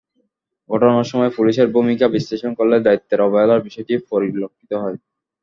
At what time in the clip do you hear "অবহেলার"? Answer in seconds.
3.21-3.65